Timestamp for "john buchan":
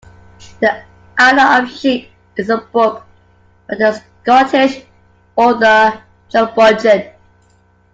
6.27-7.13